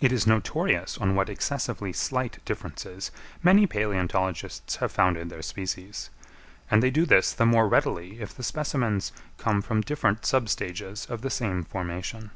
[0.00, 3.10] It is notorious on what excessively slight differences
[3.42, 6.08] many palæontologists have founded their species;
[6.70, 11.04] and they do this the more readily if the specimens come from different sub stages
[11.10, 12.30] of the same formation.